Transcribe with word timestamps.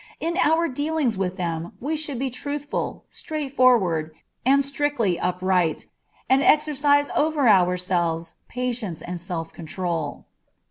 In 0.19 0.35
our 0.37 0.67
dealings 0.67 1.15
with 1.15 1.37
them 1.37 1.73
we 1.79 1.95
should 1.95 2.17
be 2.17 2.31
truthful, 2.31 3.05
straightforward, 3.11 4.15
and 4.43 4.65
strictly 4.65 5.19
upright, 5.19 5.85
and 6.27 6.41
exercise 6.41 7.11
over 7.15 7.47
ourselves 7.47 8.33
patience 8.47 9.03
and 9.03 9.21
self 9.21 9.53
control. 9.53 10.25